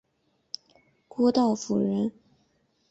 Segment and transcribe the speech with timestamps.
[1.07, 2.11] 郭道甫人。